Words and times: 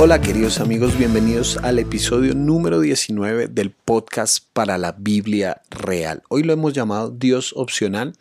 Hola 0.00 0.20
queridos 0.20 0.60
amigos, 0.60 0.96
bienvenidos 0.96 1.56
al 1.56 1.80
episodio 1.80 2.32
número 2.32 2.78
19 2.78 3.48
del 3.48 3.72
podcast 3.72 4.44
para 4.52 4.78
la 4.78 4.92
Biblia 4.92 5.60
real. 5.70 6.22
Hoy 6.28 6.44
lo 6.44 6.52
hemos 6.52 6.72
llamado 6.72 7.10
Dios 7.10 7.52
opcional 7.56 8.12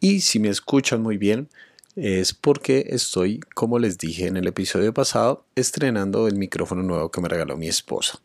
y 0.00 0.22
si 0.22 0.38
me 0.38 0.48
escuchan 0.48 1.02
muy 1.02 1.18
bien 1.18 1.50
es 1.94 2.32
porque 2.32 2.86
estoy, 2.88 3.40
como 3.54 3.78
les 3.78 3.98
dije 3.98 4.28
en 4.28 4.38
el 4.38 4.46
episodio 4.46 4.94
pasado, 4.94 5.44
estrenando 5.56 6.26
el 6.26 6.36
micrófono 6.36 6.82
nuevo 6.82 7.10
que 7.10 7.20
me 7.20 7.28
regaló 7.28 7.58
mi 7.58 7.68
esposa. 7.68 8.18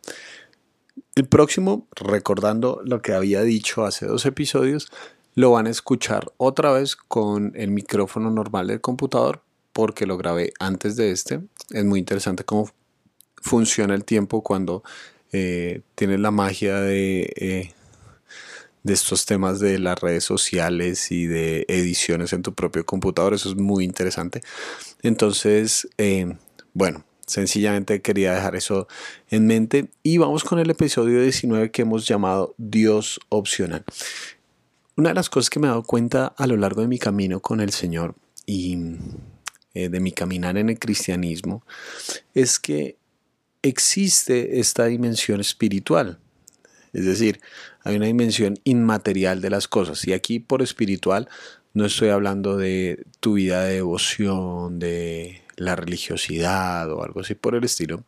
El 1.14 1.26
próximo, 1.26 1.86
recordando 1.94 2.80
lo 2.82 3.02
que 3.02 3.12
había 3.12 3.42
dicho 3.42 3.84
hace 3.84 4.06
dos 4.06 4.24
episodios, 4.24 4.88
lo 5.34 5.50
van 5.50 5.66
a 5.66 5.70
escuchar 5.70 6.32
otra 6.38 6.72
vez 6.72 6.96
con 6.96 7.52
el 7.56 7.72
micrófono 7.72 8.30
normal 8.30 8.68
del 8.68 8.80
computador 8.80 9.42
porque 9.74 10.06
lo 10.06 10.16
grabé 10.16 10.54
antes 10.58 10.96
de 10.96 11.10
este. 11.10 11.42
Es 11.68 11.84
muy 11.84 11.98
interesante 11.98 12.42
cómo 12.42 12.70
funciona 13.46 13.94
el 13.94 14.04
tiempo 14.04 14.42
cuando 14.42 14.82
eh, 15.32 15.82
tienes 15.94 16.20
la 16.20 16.30
magia 16.30 16.80
de, 16.80 17.32
eh, 17.36 17.72
de 18.82 18.92
estos 18.92 19.24
temas 19.24 19.60
de 19.60 19.78
las 19.78 20.00
redes 20.00 20.24
sociales 20.24 21.12
y 21.12 21.26
de 21.26 21.64
ediciones 21.68 22.32
en 22.32 22.42
tu 22.42 22.54
propio 22.54 22.84
computador. 22.84 23.34
Eso 23.34 23.50
es 23.50 23.56
muy 23.56 23.84
interesante. 23.84 24.42
Entonces, 25.02 25.88
eh, 25.96 26.36
bueno, 26.74 27.04
sencillamente 27.24 28.02
quería 28.02 28.34
dejar 28.34 28.56
eso 28.56 28.88
en 29.30 29.46
mente. 29.46 29.88
Y 30.02 30.18
vamos 30.18 30.42
con 30.42 30.58
el 30.58 30.68
episodio 30.68 31.22
19 31.22 31.70
que 31.70 31.82
hemos 31.82 32.06
llamado 32.06 32.54
Dios 32.58 33.20
opcional. 33.28 33.84
Una 34.96 35.10
de 35.10 35.14
las 35.14 35.30
cosas 35.30 35.50
que 35.50 35.60
me 35.60 35.68
he 35.68 35.70
dado 35.70 35.84
cuenta 35.84 36.34
a 36.36 36.46
lo 36.48 36.56
largo 36.56 36.80
de 36.80 36.88
mi 36.88 36.98
camino 36.98 37.40
con 37.40 37.60
el 37.60 37.70
Señor 37.70 38.16
y 38.44 38.76
de 39.74 40.00
mi 40.00 40.10
caminar 40.10 40.56
en 40.56 40.70
el 40.70 40.78
cristianismo 40.78 41.62
es 42.32 42.58
que 42.58 42.96
existe 43.68 44.60
esta 44.60 44.86
dimensión 44.86 45.40
espiritual. 45.40 46.18
Es 46.92 47.04
decir, 47.04 47.40
hay 47.84 47.96
una 47.96 48.06
dimensión 48.06 48.58
inmaterial 48.64 49.40
de 49.40 49.50
las 49.50 49.68
cosas. 49.68 50.06
Y 50.06 50.12
aquí 50.12 50.38
por 50.38 50.62
espiritual 50.62 51.28
no 51.74 51.84
estoy 51.84 52.08
hablando 52.08 52.56
de 52.56 53.04
tu 53.20 53.34
vida 53.34 53.64
de 53.64 53.74
devoción, 53.74 54.78
de 54.78 55.42
la 55.56 55.76
religiosidad 55.76 56.90
o 56.90 57.02
algo 57.02 57.20
así 57.20 57.34
por 57.34 57.54
el 57.54 57.64
estilo. 57.64 58.04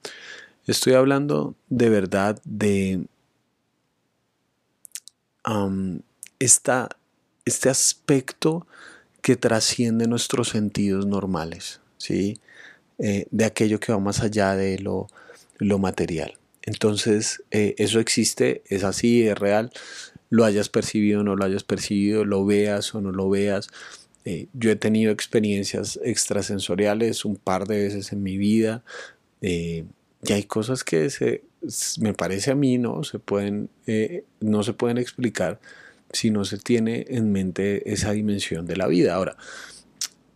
Estoy 0.67 0.95
hablando 0.95 1.55
de 1.69 1.89
verdad 1.89 2.41
de 2.45 3.07
este 7.45 7.69
aspecto 7.69 8.67
que 9.23 9.37
trasciende 9.37 10.07
nuestros 10.07 10.49
sentidos 10.49 11.07
normales, 11.07 11.81
¿sí? 11.97 12.39
Eh, 12.99 13.27
de 13.31 13.45
aquello 13.45 13.81
que 13.81 13.93
va 13.93 13.99
más 13.99 14.21
allá 14.21 14.57
de 14.57 14.79
lo 14.79 15.09
lo 15.59 15.79
material. 15.79 16.39
Entonces, 16.63 17.43
eh, 17.51 17.75
eso 17.79 18.01
existe, 18.01 18.63
es 18.67 18.85
así, 18.85 19.27
es 19.27 19.39
real, 19.39 19.71
lo 20.31 20.45
hayas 20.45 20.69
percibido 20.69 21.21
o 21.21 21.23
no 21.23 21.35
lo 21.35 21.45
hayas 21.45 21.65
percibido, 21.65 22.25
lo 22.25 22.45
veas 22.45 22.95
o 22.95 23.01
no 23.01 23.11
lo 23.11 23.31
veas. 23.31 23.69
Eh, 24.25 24.49
yo 24.53 24.71
he 24.71 24.77
tenido 24.77 25.11
experiencias 25.11 25.99
extrasensoriales 26.05 27.25
un 27.25 27.37
par 27.37 27.67
de 27.67 27.85
veces 27.85 28.13
en 28.13 28.23
mi 28.23 28.37
vida 28.37 28.85
eh, 29.41 29.85
y 30.23 30.33
hay 30.33 30.43
cosas 30.43 30.85
que 30.85 31.09
se, 31.09 31.45
me 32.01 32.13
parece 32.13 32.51
a 32.51 32.55
mí 32.55 32.77
no 32.77 33.03
se 33.05 33.19
pueden, 33.19 33.71
no 34.41 34.63
se 34.63 34.75
pueden 34.75 34.99
explicar 34.99 35.61
si 36.13 36.31
no 36.31 36.45
se 36.45 36.59
tiene 36.59 37.07
en 37.09 37.33
mente 37.33 37.91
esa 37.91 38.13
dimensión 38.13 38.67
de 38.67 38.77
la 38.77 38.89
vida. 38.89 39.15
Ahora, 39.15 39.37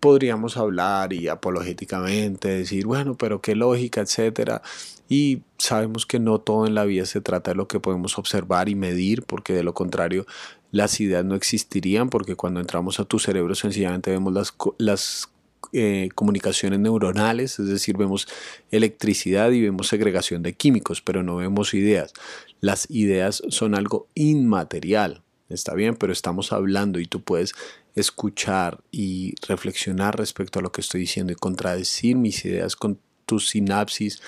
podríamos 0.03 0.57
hablar 0.57 1.13
y 1.13 1.29
apologéticamente 1.29 2.49
decir, 2.49 2.87
bueno, 2.87 3.17
pero 3.17 3.41
qué 3.41 3.55
lógica, 3.55 4.01
etcétera. 4.01 4.61
Y 5.09 5.43
sabemos 5.59 6.07
que 6.07 6.19
no 6.19 6.41
todo 6.41 6.67
en 6.67 6.75
la 6.75 6.85
vida 6.85 7.07
se 7.07 7.21
trata 7.21 7.53
de 7.53 7.55
lo 7.55 7.69
que 7.69 7.79
podemos 7.79 8.19
observar 8.19 8.69
y 8.69 8.75
medir, 8.75 9.23
porque 9.23 9.53
de 9.53 9.63
lo 9.63 9.75
contrario 9.75 10.27
las 10.73 10.99
ideas 11.01 11.25
no 11.25 11.37
existirían, 11.37 12.11
porque 12.11 12.35
cuando 12.35 12.59
entramos 12.59 12.99
a 12.99 13.05
tu 13.05 13.21
cerebro 13.21 13.55
sencillamente 13.55 14.11
vemos 14.11 14.33
las, 14.33 14.53
las 14.79 15.31
eh, 15.73 16.09
comunicaciones 16.17 16.81
neuronales, 16.81 17.61
es 17.61 17.69
decir, 17.69 17.97
vemos 17.97 18.27
electricidad 18.73 19.53
y 19.53 19.63
vemos 19.63 19.87
segregación 19.87 20.43
de 20.43 20.55
químicos, 20.55 21.01
pero 21.01 21.23
no 21.23 21.37
vemos 21.37 21.75
ideas. 21.75 22.13
Las 22.61 22.91
ideas 22.91 23.41
son 23.51 23.77
algo 23.77 24.09
inmaterial, 24.17 25.22
está 25.53 25.75
bien, 25.75 25.97
pero 25.97 26.13
estamos 26.13 26.53
hablando 26.53 26.99
y 26.99 27.07
tú 27.07 27.23
puedes 27.23 27.55
escuchar 27.95 28.83
y 28.91 29.35
reflexionar 29.47 30.17
respecto 30.17 30.59
a 30.59 30.63
lo 30.63 30.73
que 30.73 30.81
estoy 30.81 31.03
diciendo 31.03 31.33
y 31.33 31.37
contradecir 31.37 32.17
mis 32.17 32.45
ideas 32.45 32.77
con 32.77 32.99
tu 33.27 33.39
sinapsis 33.39 34.21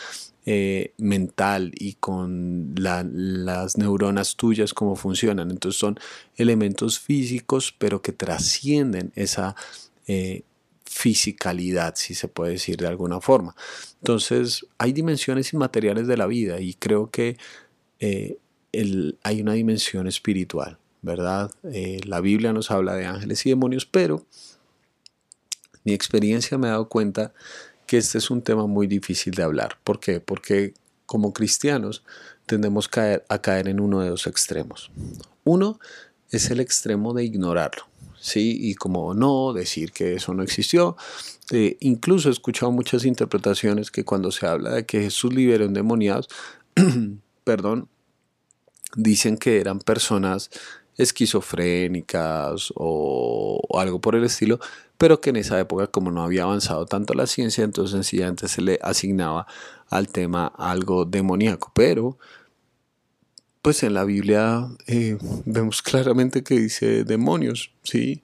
eh, 0.46 0.92
mental 0.98 1.72
y 1.74 1.94
con 1.94 2.74
las 2.76 3.78
neuronas 3.78 4.36
tuyas, 4.36 4.74
cómo 4.74 4.94
funcionan. 4.94 5.50
Entonces 5.50 5.78
son 5.80 5.98
elementos 6.36 7.00
físicos, 7.00 7.74
pero 7.78 8.02
que 8.02 8.12
trascienden 8.12 9.10
esa 9.14 9.56
eh, 10.06 10.42
fisicalidad, 10.84 11.94
si 11.96 12.14
se 12.14 12.28
puede 12.28 12.52
decir 12.52 12.76
de 12.76 12.86
alguna 12.86 13.22
forma. 13.22 13.56
Entonces 14.00 14.66
hay 14.76 14.92
dimensiones 14.92 15.52
inmateriales 15.54 16.06
de 16.06 16.16
la 16.18 16.26
vida 16.26 16.60
y 16.60 16.74
creo 16.74 17.10
que 17.10 17.38
eh, 18.00 18.36
hay 19.22 19.40
una 19.40 19.54
dimensión 19.54 20.06
espiritual. 20.06 20.78
¿Verdad? 21.04 21.50
Eh, 21.64 22.00
la 22.04 22.20
Biblia 22.20 22.52
nos 22.52 22.70
habla 22.70 22.94
de 22.94 23.04
ángeles 23.04 23.44
y 23.44 23.50
demonios, 23.50 23.86
pero 23.86 24.24
mi 25.84 25.92
experiencia 25.92 26.56
me 26.58 26.68
ha 26.68 26.72
dado 26.72 26.88
cuenta 26.88 27.32
que 27.86 27.98
este 27.98 28.18
es 28.18 28.30
un 28.30 28.42
tema 28.42 28.66
muy 28.66 28.86
difícil 28.86 29.34
de 29.34 29.42
hablar. 29.42 29.78
¿Por 29.84 30.00
qué? 30.00 30.20
Porque 30.20 30.72
como 31.04 31.34
cristianos 31.34 32.02
tendemos 32.46 32.88
a 33.28 33.38
caer 33.38 33.68
en 33.68 33.80
uno 33.80 34.00
de 34.00 34.08
dos 34.08 34.26
extremos. 34.26 34.90
Uno 35.44 35.78
es 36.30 36.50
el 36.50 36.60
extremo 36.60 37.12
de 37.12 37.24
ignorarlo, 37.24 37.84
¿sí? 38.18 38.56
Y 38.58 38.74
como 38.74 39.12
no, 39.12 39.52
decir 39.52 39.92
que 39.92 40.14
eso 40.14 40.32
no 40.32 40.42
existió. 40.42 40.96
Eh, 41.50 41.76
incluso 41.80 42.30
he 42.30 42.32
escuchado 42.32 42.72
muchas 42.72 43.04
interpretaciones 43.04 43.90
que 43.90 44.04
cuando 44.04 44.32
se 44.32 44.46
habla 44.46 44.70
de 44.70 44.86
que 44.86 45.02
Jesús 45.02 45.34
liberó 45.34 45.66
endemoniados, 45.66 46.28
perdón, 47.44 47.88
dicen 48.96 49.36
que 49.36 49.60
eran 49.60 49.78
personas 49.78 50.50
esquizofrénicas 50.96 52.72
o, 52.76 53.60
algo 53.78 54.00
por 54.00 54.14
el 54.14 54.24
estilo, 54.24 54.60
pero 54.98 55.20
que 55.20 55.30
en 55.30 55.36
esa 55.36 55.58
época 55.58 55.88
como 55.88 56.10
no 56.10 56.22
había 56.22 56.44
avanzado 56.44 56.86
tanto 56.86 57.14
la 57.14 57.26
ciencia, 57.26 57.64
entonces 57.64 57.92
sencillamente 57.92 58.48
se 58.48 58.62
le 58.62 58.78
asignaba 58.82 59.46
al 59.90 60.08
tema 60.08 60.46
algo 60.56 61.04
demoníaco. 61.04 61.72
Pero, 61.74 62.18
pues 63.62 63.82
en 63.82 63.94
la 63.94 64.04
Biblia 64.04 64.68
eh, 64.86 65.18
vemos 65.44 65.82
claramente 65.82 66.42
que 66.42 66.58
dice 66.58 67.04
demonios, 67.04 67.72
¿sí? 67.82 68.20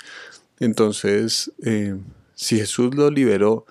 Entonces, 0.61 1.53
eh, 1.65 1.97
si 2.35 2.59
Jesús 2.59 2.95
lo 2.95 3.11
liberó, 3.11 3.67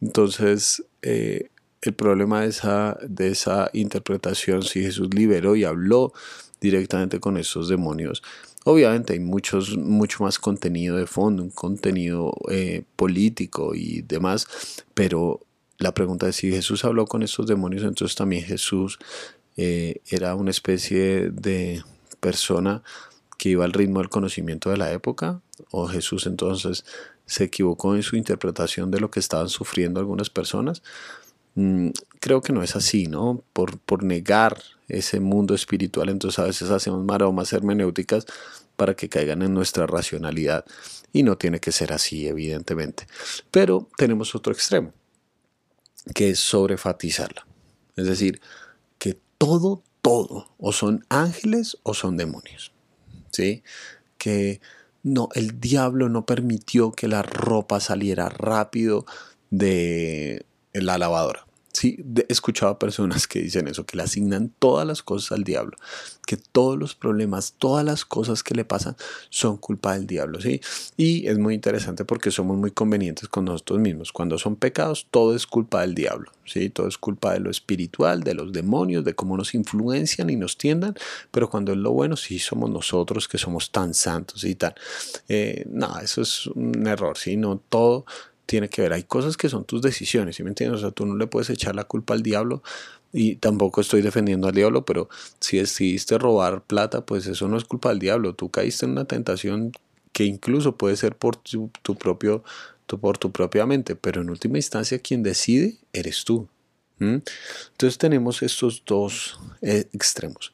entonces 0.00 0.84
eh, 1.02 1.48
el 1.80 1.94
problema 1.94 2.42
de 2.42 2.48
esa, 2.48 2.98
de 3.02 3.28
esa 3.30 3.70
interpretación, 3.72 4.62
si 4.62 4.82
Jesús 4.82 5.08
liberó 5.14 5.56
y 5.56 5.64
habló 5.64 6.12
directamente 6.62 7.20
con 7.20 7.36
esos 7.36 7.68
demonios. 7.68 8.22
Obviamente 8.64 9.12
hay 9.12 9.20
muchos, 9.20 9.76
mucho 9.76 10.22
más 10.22 10.38
contenido 10.38 10.96
de 10.96 11.06
fondo, 11.06 11.42
un 11.42 11.50
contenido 11.50 12.32
eh, 12.48 12.84
político 12.96 13.74
y 13.74 14.02
demás, 14.02 14.46
pero 14.94 15.40
la 15.78 15.92
pregunta 15.92 16.28
es 16.28 16.36
si 16.36 16.50
Jesús 16.50 16.84
habló 16.84 17.06
con 17.06 17.24
esos 17.24 17.46
demonios, 17.46 17.82
entonces 17.82 18.16
también 18.16 18.44
Jesús 18.44 18.98
eh, 19.56 20.00
era 20.08 20.36
una 20.36 20.50
especie 20.50 21.30
de 21.30 21.82
persona 22.20 22.82
que 23.36 23.48
iba 23.48 23.64
al 23.64 23.72
ritmo 23.72 23.98
del 23.98 24.08
conocimiento 24.08 24.70
de 24.70 24.76
la 24.76 24.92
época, 24.92 25.40
o 25.72 25.88
Jesús 25.88 26.26
entonces 26.26 26.84
se 27.26 27.44
equivocó 27.44 27.96
en 27.96 28.04
su 28.04 28.14
interpretación 28.14 28.92
de 28.92 29.00
lo 29.00 29.10
que 29.10 29.18
estaban 29.18 29.48
sufriendo 29.48 29.98
algunas 29.98 30.30
personas. 30.30 30.82
Mm, 31.54 31.90
creo 32.20 32.40
que 32.40 32.52
no 32.52 32.62
es 32.62 32.76
así, 32.76 33.06
¿no? 33.06 33.42
Por, 33.52 33.78
por 33.78 34.02
negar 34.04 34.62
ese 34.88 35.20
mundo 35.20 35.54
espiritual, 35.54 36.08
entonces 36.08 36.38
a 36.38 36.44
veces 36.44 36.70
hacemos 36.70 37.04
maromas 37.04 37.52
hermenéuticas 37.52 38.26
para 38.76 38.94
que 38.94 39.08
caigan 39.08 39.42
en 39.42 39.54
nuestra 39.54 39.86
racionalidad 39.86 40.64
y 41.12 41.22
no 41.22 41.36
tiene 41.36 41.60
que 41.60 41.72
ser 41.72 41.92
así, 41.92 42.26
evidentemente. 42.26 43.06
Pero 43.50 43.88
tenemos 43.96 44.34
otro 44.34 44.52
extremo, 44.52 44.92
que 46.14 46.30
es 46.30 46.40
sobrefatizarla. 46.40 47.46
Es 47.96 48.06
decir, 48.06 48.40
que 48.98 49.18
todo, 49.38 49.82
todo, 50.00 50.54
o 50.58 50.72
son 50.72 51.04
ángeles 51.08 51.78
o 51.82 51.94
son 51.94 52.16
demonios. 52.16 52.72
¿Sí? 53.30 53.62
Que 54.18 54.60
no, 55.02 55.28
el 55.34 55.60
diablo 55.60 56.08
no 56.08 56.26
permitió 56.26 56.92
que 56.92 57.08
la 57.08 57.22
ropa 57.22 57.80
saliera 57.80 58.28
rápido 58.28 59.06
de 59.50 60.46
la 60.74 60.98
lavadora. 60.98 61.46
Sí, 61.72 62.04
he 62.16 62.26
escuchado 62.30 62.72
a 62.72 62.78
personas 62.78 63.26
que 63.26 63.40
dicen 63.40 63.66
eso, 63.66 63.86
que 63.86 63.96
le 63.96 64.02
asignan 64.02 64.52
todas 64.58 64.86
las 64.86 65.02
cosas 65.02 65.32
al 65.32 65.42
diablo, 65.42 65.78
que 66.26 66.36
todos 66.36 66.78
los 66.78 66.94
problemas, 66.94 67.54
todas 67.56 67.82
las 67.82 68.04
cosas 68.04 68.42
que 68.42 68.54
le 68.54 68.66
pasan 68.66 68.94
son 69.30 69.56
culpa 69.56 69.94
del 69.94 70.06
diablo, 70.06 70.38
¿sí? 70.40 70.60
Y 70.98 71.26
es 71.28 71.38
muy 71.38 71.54
interesante 71.54 72.04
porque 72.04 72.30
somos 72.30 72.58
muy 72.58 72.72
convenientes 72.72 73.26
con 73.26 73.46
nosotros 73.46 73.80
mismos. 73.80 74.12
Cuando 74.12 74.38
son 74.38 74.56
pecados, 74.56 75.06
todo 75.10 75.34
es 75.34 75.46
culpa 75.46 75.80
del 75.80 75.94
diablo, 75.94 76.30
¿sí? 76.44 76.68
Todo 76.68 76.88
es 76.88 76.98
culpa 76.98 77.32
de 77.32 77.40
lo 77.40 77.50
espiritual, 77.50 78.22
de 78.22 78.34
los 78.34 78.52
demonios, 78.52 79.02
de 79.02 79.14
cómo 79.14 79.38
nos 79.38 79.54
influencian 79.54 80.28
y 80.28 80.36
nos 80.36 80.58
tiendan, 80.58 80.94
pero 81.30 81.48
cuando 81.48 81.72
es 81.72 81.78
lo 81.78 81.92
bueno, 81.92 82.16
sí 82.18 82.38
somos 82.38 82.68
nosotros 82.68 83.28
que 83.28 83.38
somos 83.38 83.72
tan 83.72 83.94
santos 83.94 84.44
y 84.44 84.56
tal. 84.56 84.74
Eh, 85.26 85.64
no, 85.70 85.98
eso 86.00 86.20
es 86.20 86.48
un 86.48 86.86
error, 86.86 87.16
¿sí? 87.16 87.38
No 87.38 87.56
todo 87.56 88.04
tiene 88.46 88.68
que 88.68 88.82
ver. 88.82 88.92
Hay 88.92 89.04
cosas 89.04 89.36
que 89.36 89.48
son 89.48 89.64
tus 89.64 89.82
decisiones, 89.82 90.36
¿sí 90.36 90.42
me 90.42 90.50
entiendes? 90.50 90.78
O 90.78 90.82
sea, 90.82 90.90
tú 90.90 91.06
no 91.06 91.16
le 91.16 91.26
puedes 91.26 91.50
echar 91.50 91.74
la 91.74 91.84
culpa 91.84 92.14
al 92.14 92.22
diablo 92.22 92.62
y 93.12 93.36
tampoco 93.36 93.80
estoy 93.80 94.02
defendiendo 94.02 94.48
al 94.48 94.54
diablo, 94.54 94.84
pero 94.84 95.08
si 95.38 95.58
decidiste 95.58 96.18
robar 96.18 96.62
plata, 96.62 97.04
pues 97.04 97.26
eso 97.26 97.48
no 97.48 97.56
es 97.56 97.64
culpa 97.64 97.90
del 97.90 97.98
diablo. 97.98 98.34
Tú 98.34 98.50
caíste 98.50 98.86
en 98.86 98.92
una 98.92 99.04
tentación 99.04 99.72
que 100.12 100.24
incluso 100.24 100.76
puede 100.76 100.96
ser 100.96 101.16
por 101.16 101.36
tu, 101.36 101.70
propio, 101.98 102.42
por 102.86 103.18
tu 103.18 103.30
propia 103.30 103.66
mente, 103.66 103.96
pero 103.96 104.22
en 104.22 104.30
última 104.30 104.58
instancia 104.58 104.98
quien 104.98 105.22
decide 105.22 105.76
eres 105.92 106.24
tú. 106.24 106.48
Entonces 106.98 107.98
tenemos 107.98 108.42
estos 108.42 108.84
dos 108.86 109.40
eh, 109.60 109.88
extremos. 109.92 110.52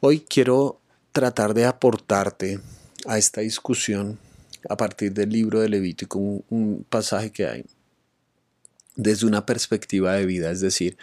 Hoy 0.00 0.20
quiero 0.28 0.80
tratar 1.12 1.54
de 1.54 1.66
aportarte 1.66 2.60
a 3.06 3.16
esta 3.16 3.40
discusión 3.42 4.18
a 4.68 4.76
partir 4.76 5.12
del 5.12 5.30
libro 5.30 5.60
de 5.60 5.68
Levítico, 5.68 6.18
un, 6.18 6.86
pasaje 6.88 7.30
que 7.30 7.46
hay 7.46 7.64
desde 8.96 9.26
una 9.26 9.46
perspectiva 9.46 10.14
de 10.14 10.26
vida, 10.26 10.50
es 10.50 10.60
decir, 10.60 10.96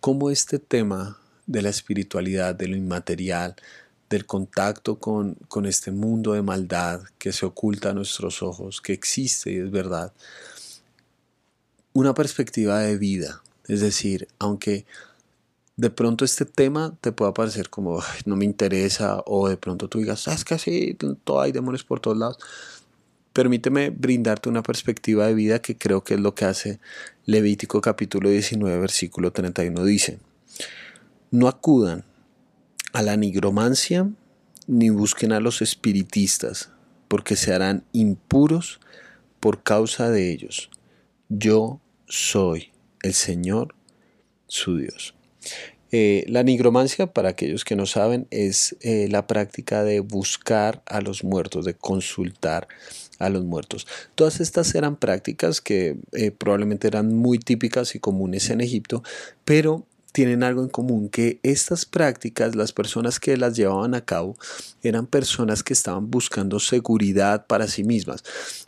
cómo 0.00 0.30
este 0.30 0.58
tema 0.58 1.18
de 1.46 1.62
la 1.62 1.68
espiritualidad, 1.68 2.54
de 2.54 2.68
lo 2.68 2.76
inmaterial, 2.76 3.56
del 4.08 4.26
contacto 4.26 4.98
con, 4.98 5.34
con, 5.48 5.66
este 5.66 5.90
mundo 5.90 6.32
de 6.32 6.42
maldad 6.42 7.02
que 7.18 7.32
se 7.32 7.46
oculta 7.46 7.90
a 7.90 7.94
nuestros 7.94 8.42
ojos, 8.42 8.80
que 8.80 8.92
existe 8.92 9.52
y 9.52 9.56
es 9.56 9.70
verdad. 9.70 10.12
Una 11.92 12.14
perspectiva 12.14 12.80
de 12.80 12.96
vida, 12.96 13.42
es 13.68 13.80
decir, 13.80 14.28
aunque 14.38 14.86
de 15.76 15.90
pronto 15.90 16.24
este 16.24 16.44
tema 16.44 16.96
te 17.00 17.12
pueda 17.12 17.32
parecer 17.32 17.70
como 17.70 18.02
no 18.26 18.36
me 18.36 18.44
interesa 18.44 19.22
o 19.26 19.48
de 19.48 19.56
pronto 19.56 19.88
tú 19.88 19.98
digas, 19.98 20.28
es 20.28 20.44
que 20.44 20.58
sí, 20.58 20.96
todo 21.24 21.40
hay 21.40 21.52
demonios 21.52 21.84
por 21.84 22.00
todos 22.00 22.16
lados. 22.16 22.38
Permíteme 23.32 23.90
brindarte 23.90 24.48
una 24.48 24.62
perspectiva 24.62 25.26
de 25.26 25.34
vida 25.34 25.60
que 25.60 25.76
creo 25.76 26.04
que 26.04 26.14
es 26.14 26.20
lo 26.20 26.34
que 26.34 26.44
hace 26.44 26.80
Levítico 27.24 27.80
capítulo 27.80 28.28
19 28.28 28.78
versículo 28.78 29.32
31. 29.32 29.84
Dice, 29.84 30.18
no 31.30 31.48
acudan 31.48 32.04
a 32.92 33.00
la 33.00 33.16
nigromancia 33.16 34.10
ni 34.66 34.90
busquen 34.90 35.32
a 35.32 35.40
los 35.40 35.62
espiritistas, 35.62 36.70
porque 37.08 37.36
se 37.36 37.52
harán 37.54 37.84
impuros 37.92 38.80
por 39.40 39.62
causa 39.62 40.10
de 40.10 40.30
ellos. 40.30 40.70
Yo 41.28 41.80
soy 42.06 42.70
el 43.02 43.14
Señor 43.14 43.74
su 44.46 44.76
Dios. 44.76 45.14
Eh, 45.90 46.24
la 46.28 46.42
nigromancia, 46.42 47.12
para 47.12 47.30
aquellos 47.30 47.64
que 47.64 47.76
no 47.76 47.86
saben, 47.86 48.26
es 48.30 48.76
eh, 48.80 49.08
la 49.10 49.26
práctica 49.26 49.84
de 49.84 50.00
buscar 50.00 50.82
a 50.86 51.00
los 51.00 51.22
muertos, 51.22 51.64
de 51.64 51.74
consultar 51.74 52.68
a 53.22 53.30
los 53.30 53.44
muertos. 53.44 53.86
Todas 54.14 54.40
estas 54.40 54.74
eran 54.74 54.96
prácticas 54.96 55.60
que 55.60 55.96
eh, 56.12 56.30
probablemente 56.30 56.88
eran 56.88 57.14
muy 57.14 57.38
típicas 57.38 57.94
y 57.94 57.98
comunes 57.98 58.50
en 58.50 58.60
Egipto, 58.60 59.02
pero 59.44 59.86
tienen 60.12 60.42
algo 60.42 60.62
en 60.62 60.68
común, 60.68 61.08
que 61.08 61.40
estas 61.42 61.86
prácticas, 61.86 62.54
las 62.54 62.72
personas 62.72 63.18
que 63.18 63.36
las 63.38 63.56
llevaban 63.56 63.94
a 63.94 64.04
cabo, 64.04 64.36
eran 64.82 65.06
personas 65.06 65.62
que 65.62 65.72
estaban 65.72 66.10
buscando 66.10 66.60
seguridad 66.60 67.46
para 67.46 67.66
sí 67.66 67.82
mismas, 67.82 68.22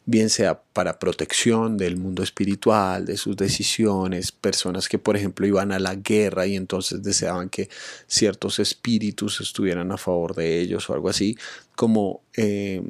bien 0.06 0.31
sea 0.31 0.62
para 0.73 0.99
protección 0.99 1.77
del 1.77 1.99
mundo 1.99 2.23
espiritual, 2.23 3.05
de 3.05 3.19
sus 3.19 3.37
decisiones, 3.37 4.33
personas 4.33 4.89
que 4.89 4.99
por 4.99 5.17
ejemplo 5.17 5.47
iban 5.47 5.71
a 5.71 5.79
la 5.79 5.95
guerra 5.95 6.47
y 6.47 6.56
entonces 6.56 7.03
deseaban 7.03 7.51
que 7.51 7.69
ciertos 8.06 8.59
espíritus 8.59 9.41
estuvieran 9.41 9.93
a 9.93 9.99
favor 9.99 10.35
de 10.35 10.61
ellos 10.61 10.89
o 10.89 10.95
algo 10.95 11.11
así, 11.11 11.37
como 11.77 12.23
eh, 12.37 12.83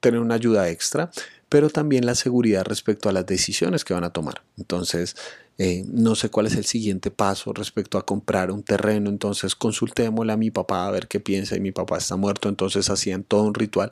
tener 0.00 0.20
una 0.20 0.34
ayuda 0.34 0.68
extra, 0.68 1.10
pero 1.48 1.68
también 1.68 2.06
la 2.06 2.14
seguridad 2.14 2.64
respecto 2.64 3.08
a 3.08 3.12
las 3.12 3.26
decisiones 3.26 3.84
que 3.84 3.94
van 3.94 4.04
a 4.04 4.12
tomar. 4.12 4.42
Entonces, 4.56 5.16
eh, 5.58 5.84
no 5.88 6.14
sé 6.14 6.30
cuál 6.30 6.46
es 6.46 6.54
el 6.54 6.64
siguiente 6.64 7.10
paso 7.10 7.52
respecto 7.52 7.98
a 7.98 8.06
comprar 8.06 8.50
un 8.50 8.62
terreno, 8.62 9.10
entonces 9.10 9.54
consultémosle 9.54 10.32
a 10.32 10.36
mi 10.36 10.50
papá 10.50 10.86
a 10.86 10.90
ver 10.90 11.06
qué 11.06 11.20
piensa 11.20 11.56
y 11.56 11.60
mi 11.60 11.72
papá 11.72 11.98
está 11.98 12.16
muerto, 12.16 12.48
entonces 12.48 12.88
hacían 12.88 13.24
todo 13.24 13.42
un 13.42 13.54
ritual. 13.54 13.90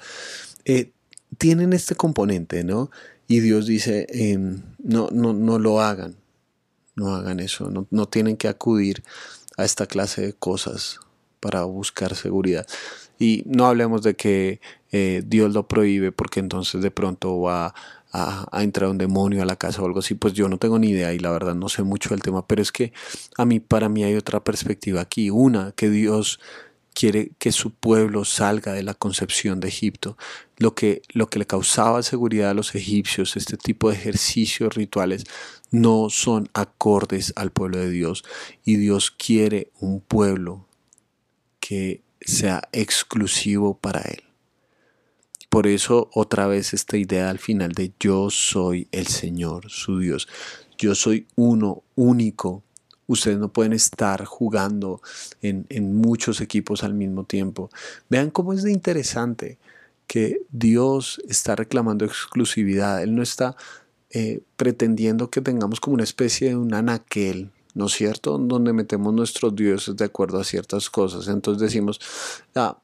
Eh, 0.65 0.93
tienen 1.37 1.73
este 1.73 1.95
componente, 1.95 2.65
¿no? 2.65 2.91
Y 3.27 3.41
Dios 3.41 3.67
dice, 3.67 4.07
em, 4.09 4.63
no, 4.79 5.09
no, 5.13 5.35
no 5.35 5.59
lo 5.59 5.83
hagan, 5.83 6.17
no 6.95 7.15
hagan 7.15 7.41
eso, 7.41 7.71
no, 7.71 7.87
no 7.91 8.09
tienen 8.09 8.37
que 8.39 8.49
acudir 8.49 9.03
a 9.59 9.65
esta 9.65 9.87
clase 9.87 10.23
de 10.23 10.33
cosas 10.33 11.01
para 11.41 11.65
buscar 11.65 12.15
seguridad. 12.15 12.67
Y 13.19 13.43
no 13.47 13.67
hablemos 13.67 14.03
de 14.03 14.15
que 14.15 14.61
eh, 14.93 15.23
Dios 15.27 15.53
lo 15.53 15.67
prohíbe 15.69 16.13
porque 16.13 16.41
entonces 16.41 16.83
de 16.83 16.91
pronto 16.91 17.41
va 17.41 17.75
a, 18.13 18.63
entrar 18.63 18.91
un 18.91 18.99
demonio 18.99 19.43
a 19.43 19.47
la 19.47 19.57
casa 19.57 19.83
o 19.83 19.87
algo 19.87 19.99
así, 19.99 20.15
pues 20.15 20.35
yo 20.35 20.49
no 20.49 20.59
tengo 20.59 20.79
ni 20.79 20.91
idea 20.91 21.13
y 21.13 21.19
la 21.19 21.31
verdad 21.31 21.55
no 21.55 21.69
sé 21.69 21.83
mucho 21.83 22.11
del 22.11 22.23
tema, 22.23 22.47
pero 22.47 22.63
es 22.63 22.73
que 22.73 22.93
a 23.37 23.45
mí, 23.45 23.61
para 23.61 23.89
mí 23.89 24.05
hay 24.05 24.15
otra 24.15 24.41
perspectiva 24.41 25.01
aquí, 25.01 25.31
una, 25.31 25.73
que 25.73 25.91
Dios 25.91 26.41
quiere 26.95 27.31
que 27.39 27.53
su 27.53 27.71
pueblo 27.71 28.25
salga 28.25 28.73
de 28.73 28.83
la 28.83 28.95
concepción 28.95 29.61
de 29.61 29.69
Egipto. 29.69 30.17
Lo 30.57 30.75
que, 30.75 31.03
lo 31.13 31.29
que 31.29 31.39
le 31.39 31.47
causaba 31.47 32.03
seguridad 32.03 32.51
a 32.51 32.55
los 32.55 32.75
egipcios, 32.75 33.37
este 33.37 33.57
tipo 33.57 33.89
de 33.89 33.95
ejercicios 33.97 34.75
rituales, 34.75 35.25
no 35.71 36.11
son 36.11 36.49
acordes 36.55 37.33
al 37.37 37.53
pueblo 37.53 37.79
de 37.79 37.91
Dios. 37.91 38.25
Y 38.65 38.77
Dios 38.77 39.13
quiere 39.13 39.71
un 39.79 40.01
pueblo 40.01 40.67
que 41.61 42.03
sea 42.21 42.63
exclusivo 42.73 43.77
para 43.77 44.01
Él. 44.01 44.23
Por 45.49 45.67
eso 45.67 46.11
otra 46.13 46.47
vez 46.47 46.75
esta 46.75 46.97
idea 46.99 47.31
al 47.31 47.39
final 47.39 47.73
de 47.73 47.93
yo 47.99 48.29
soy 48.31 48.89
el 48.93 49.07
Señor, 49.07 49.71
su 49.71 49.99
Dios. 49.99 50.29
Yo 50.77 50.95
soy 50.95 51.27
uno, 51.37 51.83
único. 51.95 52.63
Ustedes 53.07 53.39
no 53.39 53.51
pueden 53.51 53.73
estar 53.73 54.27
jugando 54.27 55.01
en, 55.41 55.67
muchos 55.97 56.43
equipos 56.43 56.85
al 56.85 56.93
mismo 56.93 57.25
tiempo. 57.25 57.71
Vean 58.11 58.31
cómo 58.31 58.53
es 58.53 58.65
interesante 58.67 59.59
que 60.07 60.43
Dios 60.51 61.21
está 61.27 61.57
reclamando 61.57 62.05
exclusividad. 62.05 63.03
Él 63.03 63.15
no 63.15 63.23
está 63.23 63.57
eh, 64.11 64.41
pretendiendo 64.57 65.31
que 65.31 65.41
tengamos 65.41 65.81
como 65.81 65.95
una 65.95 66.05
especie 66.05 66.51
de 66.51 66.57
un 66.57 66.75
anaquel, 66.75 67.51
¿no 67.79 67.87
es 67.87 67.93
cierto? 67.93 68.37
Donde 68.37 68.73
metemos 68.73 69.15
nuestros 69.15 69.55
dioses 69.55 69.97
de 69.97 70.05
acuerdo 70.05 70.41
a 70.41 70.45
ciertas 70.45 70.91
cosas. 70.91 71.29
Entonces 71.29 71.63
decimos, 71.63 72.01
ah, 72.57 72.77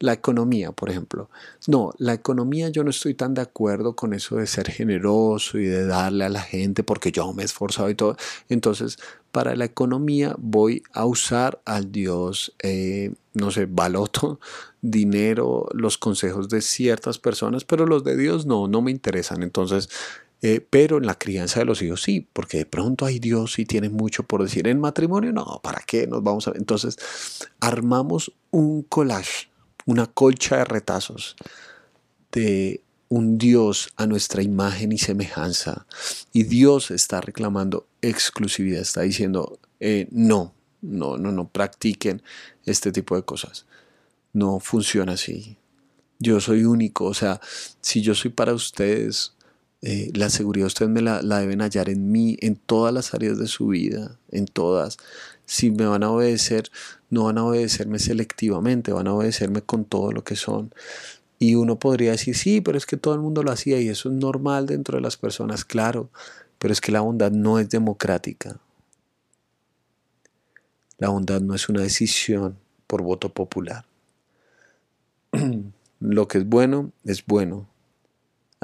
la 0.00 0.12
economía, 0.12 0.72
por 0.72 0.90
ejemplo. 0.90 1.30
No, 1.68 1.92
la 1.98 2.14
economía 2.14 2.68
yo 2.68 2.82
no 2.82 2.90
estoy 2.90 3.14
tan 3.14 3.32
de 3.32 3.42
acuerdo 3.42 3.94
con 3.94 4.12
eso 4.12 4.36
de 4.36 4.48
ser 4.48 4.68
generoso 4.70 5.56
y 5.58 5.66
de 5.66 5.86
darle 5.86 6.24
a 6.24 6.28
la 6.28 6.42
gente 6.42 6.82
porque 6.82 7.12
yo 7.12 7.32
me 7.32 7.42
he 7.42 7.46
esforzado 7.46 7.88
y 7.88 7.94
todo. 7.94 8.16
Entonces, 8.48 8.98
para 9.30 9.54
la 9.54 9.66
economía 9.66 10.34
voy 10.36 10.82
a 10.92 11.06
usar 11.06 11.60
al 11.64 11.92
Dios, 11.92 12.54
eh, 12.60 13.12
no 13.34 13.52
sé, 13.52 13.66
baloto, 13.66 14.40
dinero, 14.82 15.68
los 15.72 15.96
consejos 15.96 16.48
de 16.48 16.60
ciertas 16.60 17.18
personas, 17.18 17.64
pero 17.64 17.86
los 17.86 18.02
de 18.02 18.16
Dios 18.16 18.46
no, 18.46 18.66
no 18.66 18.82
me 18.82 18.90
interesan. 18.90 19.44
Entonces, 19.44 19.88
eh, 20.46 20.60
pero 20.68 20.98
en 20.98 21.06
la 21.06 21.18
crianza 21.18 21.60
de 21.60 21.66
los 21.66 21.80
hijos 21.80 22.02
sí, 22.02 22.28
porque 22.32 22.58
de 22.58 22.66
pronto 22.66 23.06
hay 23.06 23.18
Dios 23.18 23.58
y 23.58 23.64
tiene 23.64 23.88
mucho 23.88 24.24
por 24.24 24.42
decir. 24.42 24.68
En 24.68 24.78
matrimonio 24.78 25.32
no, 25.32 25.60
¿para 25.62 25.80
qué 25.86 26.06
nos 26.06 26.22
vamos 26.22 26.48
a 26.48 26.52
Entonces 26.54 26.96
armamos 27.60 28.32
un 28.50 28.82
collage 28.82 29.48
una 29.86 30.06
colcha 30.06 30.58
de 30.58 30.64
retazos 30.64 31.36
de 32.32 32.82
un 33.08 33.38
Dios 33.38 33.90
a 33.96 34.06
nuestra 34.06 34.42
imagen 34.42 34.92
y 34.92 34.98
semejanza. 34.98 35.86
Y 36.32 36.44
Dios 36.44 36.90
está 36.90 37.20
reclamando 37.20 37.86
exclusividad, 38.02 38.80
está 38.80 39.02
diciendo, 39.02 39.58
eh, 39.80 40.08
no, 40.10 40.54
no, 40.82 41.16
no, 41.16 41.30
no 41.32 41.48
practiquen 41.48 42.22
este 42.66 42.92
tipo 42.92 43.14
de 43.14 43.22
cosas. 43.22 43.66
No 44.32 44.58
funciona 44.58 45.12
así. 45.12 45.58
Yo 46.18 46.40
soy 46.40 46.64
único, 46.64 47.04
o 47.04 47.14
sea, 47.14 47.40
si 47.80 48.00
yo 48.00 48.14
soy 48.14 48.30
para 48.30 48.54
ustedes, 48.54 49.34
eh, 49.84 50.10
la 50.14 50.30
seguridad 50.30 50.66
ustedes 50.66 50.90
me 50.90 51.02
la, 51.02 51.22
la 51.22 51.38
deben 51.38 51.60
hallar 51.60 51.88
en 51.88 52.10
mí, 52.10 52.36
en 52.40 52.56
todas 52.56 52.92
las 52.92 53.14
áreas 53.14 53.38
de 53.38 53.46
su 53.46 53.68
vida, 53.68 54.18
en 54.30 54.46
todas 54.46 54.98
si 55.46 55.70
me 55.70 55.86
van 55.86 56.02
a 56.02 56.10
obedecer, 56.10 56.70
no 57.10 57.24
van 57.24 57.38
a 57.38 57.44
obedecerme 57.44 57.98
selectivamente, 57.98 58.92
van 58.92 59.08
a 59.08 59.14
obedecerme 59.14 59.62
con 59.62 59.84
todo 59.84 60.12
lo 60.12 60.24
que 60.24 60.36
son. 60.36 60.72
Y 61.38 61.54
uno 61.56 61.78
podría 61.78 62.12
decir, 62.12 62.36
sí, 62.36 62.60
pero 62.60 62.78
es 62.78 62.86
que 62.86 62.96
todo 62.96 63.14
el 63.14 63.20
mundo 63.20 63.42
lo 63.42 63.52
hacía 63.52 63.80
y 63.80 63.88
eso 63.88 64.08
es 64.08 64.14
normal 64.14 64.66
dentro 64.66 64.96
de 64.96 65.02
las 65.02 65.16
personas, 65.16 65.64
claro, 65.64 66.10
pero 66.58 66.72
es 66.72 66.80
que 66.80 66.92
la 66.92 67.00
bondad 67.00 67.30
no 67.30 67.58
es 67.58 67.68
democrática. 67.68 68.58
La 70.98 71.08
bondad 71.08 71.40
no 71.40 71.54
es 71.54 71.68
una 71.68 71.82
decisión 71.82 72.56
por 72.86 73.02
voto 73.02 73.28
popular. 73.28 73.84
lo 76.00 76.28
que 76.28 76.38
es 76.38 76.48
bueno 76.48 76.92
es 77.04 77.26
bueno, 77.26 77.68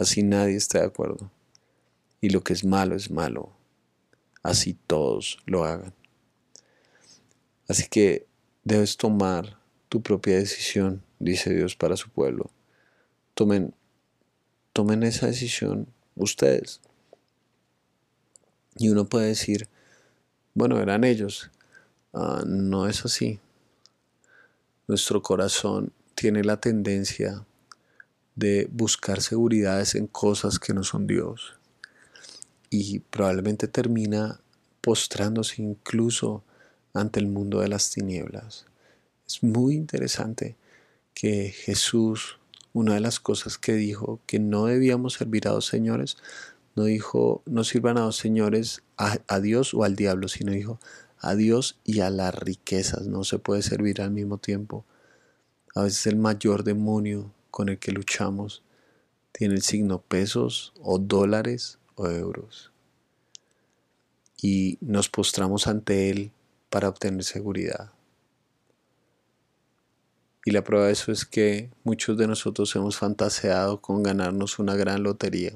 así 0.00 0.23
nadie 0.23 0.57
está 0.57 0.80
de 0.80 0.87
acuerdo. 0.87 1.30
Y 2.21 2.30
lo 2.30 2.42
que 2.42 2.52
es 2.52 2.64
malo 2.64 2.97
es 2.97 3.11
malo, 3.11 3.52
así 4.42 4.75
todos 4.87 5.38
lo 5.47 5.64
hagan. 5.64 5.95
Así 7.69 7.87
que 7.88 8.26
debes 8.64 8.97
tomar 8.97 9.59
tu 9.88 10.02
propia 10.02 10.37
decisión, 10.37 11.02
dice 11.19 11.54
Dios 11.54 11.76
para 11.76 11.97
su 11.97 12.09
pueblo. 12.09 12.50
Tomen, 13.35 13.75
tomen 14.73 15.02
esa 15.02 15.26
decisión 15.26 15.87
ustedes. 16.16 16.80
Y 18.76 18.88
uno 18.88 19.04
puede 19.07 19.28
decir, 19.28 19.69
bueno, 20.54 20.80
eran 20.80 21.04
ellos. 21.04 21.50
Ah, 22.12 22.42
no 22.47 22.88
es 22.88 23.04
así. 23.04 23.38
Nuestro 24.88 25.23
corazón 25.23 25.92
tiene 26.14 26.42
la 26.42 26.59
tendencia 26.59 27.45
de 28.40 28.68
buscar 28.73 29.20
seguridades 29.20 29.94
en 29.94 30.06
cosas 30.06 30.59
que 30.59 30.73
no 30.73 30.82
son 30.82 31.06
Dios. 31.06 31.59
Y 32.70 33.00
probablemente 33.00 33.68
termina 33.68 34.40
postrándose 34.80 35.62
incluso 35.62 36.42
ante 36.94 37.20
el 37.20 37.26
mundo 37.26 37.61
de 37.61 37.68
las 37.68 37.90
tinieblas. 37.90 38.66
Es 39.26 39.42
muy 39.42 39.75
interesante 39.75 40.56
que 41.12 41.50
Jesús, 41.50 42.38
una 42.73 42.94
de 42.94 43.00
las 43.00 43.20
cosas 43.20 43.59
que 43.59 43.75
dijo, 43.75 44.20
que 44.26 44.38
no 44.38 44.64
debíamos 44.64 45.14
servir 45.14 45.47
a 45.47 45.52
dos 45.52 45.66
señores, 45.66 46.16
no 46.76 46.85
dijo, 46.85 47.42
no 47.44 47.62
sirvan 47.62 47.99
a 47.99 48.02
dos 48.02 48.16
señores, 48.16 48.82
a, 48.97 49.40
Dios 49.40 49.75
o 49.75 49.85
al 49.85 49.97
diablo, 49.97 50.28
sino 50.28 50.52
dijo, 50.52 50.80
a 51.18 51.35
Dios 51.35 51.78
y 51.85 52.00
a 52.00 52.09
las 52.09 52.35
riquezas. 52.35 53.06
No 53.06 53.23
se 53.25 53.38
puede 53.38 53.62
servir 53.62 54.00
al 54.00 54.12
mismo 54.12 54.38
tiempo. 54.38 54.87
A 55.75 55.82
veces 55.82 56.06
el 56.06 56.16
mayor 56.16 56.64
demonio 56.64 57.32
con 57.50 57.69
el 57.69 57.78
que 57.78 57.92
luchamos 57.92 58.62
tiene 59.33 59.54
el 59.54 59.62
signo 59.62 60.00
pesos 60.00 60.73
o 60.83 60.99
dólares 60.99 61.78
o 61.95 62.09
euros. 62.09 62.73
Y 64.40 64.78
nos 64.80 65.09
postramos 65.09 65.66
ante 65.66 66.11
él 66.11 66.33
para 66.71 66.88
obtener 66.88 67.25
seguridad. 67.25 67.92
Y 70.45 70.52
la 70.52 70.64
prueba 70.64 70.87
de 70.87 70.92
eso 70.92 71.12
es 71.12 71.26
que 71.26 71.71
muchos 71.85 72.16
de 72.16 72.26
nosotros 72.26 72.75
hemos 72.75 72.97
fantaseado 72.97 73.83
con 73.83 74.02
ganarnos 74.02 74.59
una 74.59 74.75
gran 74.75 75.02
lotería 75.02 75.52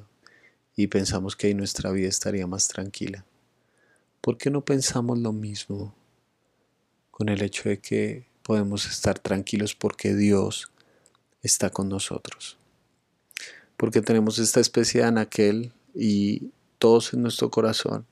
y 0.76 0.88
pensamos 0.88 1.36
que 1.36 1.46
ahí 1.46 1.54
nuestra 1.54 1.90
vida 1.90 2.08
estaría 2.08 2.46
más 2.46 2.68
tranquila. 2.68 3.24
¿Por 4.20 4.36
qué 4.36 4.50
no 4.50 4.64
pensamos 4.64 5.18
lo 5.18 5.32
mismo 5.32 5.94
con 7.10 7.28
el 7.28 7.42
hecho 7.42 7.68
de 7.68 7.78
que 7.78 8.26
podemos 8.42 8.86
estar 8.86 9.18
tranquilos 9.18 9.74
porque 9.74 10.14
Dios 10.14 10.70
está 11.44 11.70
con 11.70 11.88
nosotros? 11.88 12.56
Porque 13.76 14.00
tenemos 14.00 14.38
esta 14.38 14.60
especie 14.60 15.02
de 15.02 15.06
anaquel 15.06 15.72
y 15.94 16.50
todos 16.78 17.14
en 17.14 17.22
nuestro 17.22 17.50
corazón 17.50 18.06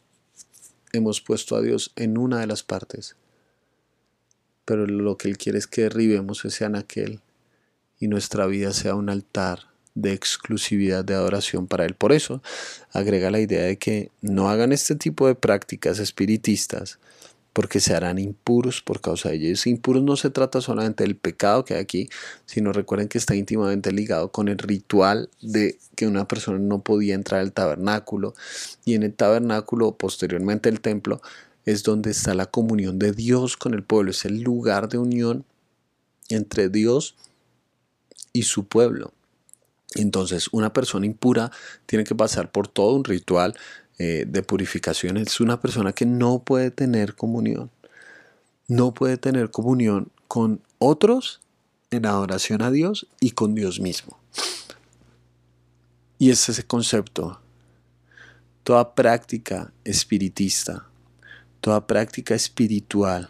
hemos 0.93 1.21
puesto 1.21 1.57
a 1.57 1.63
Dios 1.63 1.93
en 1.97 2.19
una 2.19 2.41
de 2.41 2.47
las 2.47 2.63
partes. 2.63 3.17
Pero 4.65 4.87
lo 4.87 5.17
que 5.17 5.29
Él 5.29 5.39
quiere 5.39 5.59
es 5.59 5.67
que 5.67 5.83
derribemos 5.83 6.45
ese 6.45 6.65
anaquel 6.65 7.21
y 7.99 8.09
nuestra 8.09 8.47
vida 8.47 8.73
sea 8.73 8.95
un 8.95 9.09
altar 9.09 9.73
de 9.95 10.13
exclusividad 10.13 11.05
de 11.05 11.15
adoración 11.15 11.67
para 11.67 11.85
Él. 11.85 11.95
Por 11.95 12.13
eso 12.13 12.43
agrega 12.93 13.31
la 13.31 13.41
idea 13.41 13.63
de 13.63 13.79
que 13.79 14.11
no 14.21 14.49
hagan 14.49 14.73
este 14.73 14.95
tipo 14.95 15.27
de 15.27 15.35
prácticas 15.35 15.99
espiritistas 15.99 16.99
porque 17.53 17.81
se 17.81 17.95
harán 17.95 18.19
impuros 18.19 18.83
por 18.83 19.01
causa 19.01 19.29
de 19.29 19.37
ellos. 19.37 19.67
Impuros 19.67 20.03
no 20.03 20.17
se 20.17 20.31
trata 20.31 20.61
solamente 20.61 21.05
del 21.05 21.17
pecado 21.17 21.65
que 21.65 21.75
hay 21.75 21.81
aquí, 21.81 22.09
sino 22.47 22.73
recuerden 22.73 23.09
que 23.09 23.19
está 23.19 23.35
íntimamente 23.35 23.93
ligado 23.93 24.33
con 24.33 24.49
el 24.49 24.59
ritual 24.59 25.29
de 25.41 25.79
que 25.95 26.07
una 26.07 26.27
persona 26.27 26.59
no 26.59 26.81
podía 26.81 27.15
entrar 27.15 27.41
al 27.41 27.53
tabernáculo 27.53 28.35
y 28.85 28.95
en 28.95 29.03
el 29.03 29.15
tabernáculo, 29.15 29.97
posteriormente 29.97 30.69
el 30.69 30.81
templo, 30.81 31.21
es 31.65 31.83
donde 31.83 32.11
está 32.11 32.35
la 32.35 32.47
comunión 32.47 32.99
de 32.99 33.13
Dios 33.13 33.57
con 33.57 33.75
el 33.75 33.83
pueblo, 33.83 34.11
es 34.11 34.25
el 34.25 34.43
lugar 34.43 34.89
de 34.89 34.99
unión 34.99 35.45
entre 36.29 36.69
Dios 36.69 37.15
y 38.33 38.45
su 38.45 38.67
pueblo. 38.67 39.13
Entonces, 39.95 40.49
una 40.53 40.73
persona 40.73 41.07
impura 41.07 41.53
tiene 41.87 42.05
que 42.05 42.15
pasar 42.15 42.51
por 42.51 42.67
todo 42.67 42.95
un 42.95 43.05
ritual 43.05 43.55
eh, 43.99 44.25
de 44.27 44.43
purificación. 44.43 45.17
Es 45.17 45.41
una 45.41 45.61
persona 45.61 45.93
que 45.93 46.07
no 46.07 46.41
puede 46.41 46.71
tener 46.71 47.15
comunión. 47.15 47.71
No 48.69 48.95
puede 48.95 49.17
tener 49.17 49.51
comunión 49.51 50.11
con 50.29 50.61
otros 50.79 51.41
en 51.91 52.07
adoración 52.07 52.63
a 52.63 52.71
Dios 52.71 53.07
y 53.21 53.33
con 53.33 53.55
Dios 53.55 53.81
mismo. 53.81 54.19
Y 56.19 56.31
es 56.31 56.49
ese 56.49 56.65
concepto. 56.65 57.41
Toda 58.63 58.95
práctica 58.95 59.73
espiritista, 59.85 60.87
toda 61.61 61.87
práctica 61.87 62.35
espiritual 62.35 63.29